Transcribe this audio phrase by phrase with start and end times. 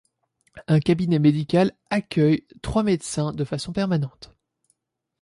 [0.67, 4.33] Un cabinet médical accueille trois médecins de façon permanente.